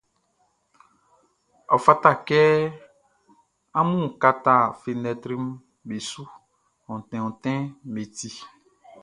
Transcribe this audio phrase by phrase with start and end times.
[1.73, 2.39] Ɔ fata kɛ
[3.79, 5.45] amun kata fenɛtriʼm
[5.87, 6.23] be su,
[6.91, 8.29] onti ontinʼm be ti.